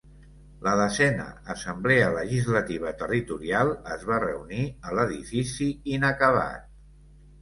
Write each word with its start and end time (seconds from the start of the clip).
La 0.67 0.71
Desena 0.77 1.25
Assemblea 1.53 2.07
Legislativa 2.15 2.93
Territorial 3.03 3.69
es 3.97 4.07
va 4.13 4.19
reunir 4.27 4.65
a 4.93 4.99
l'edifici 5.01 5.69
inacabat. 5.99 6.69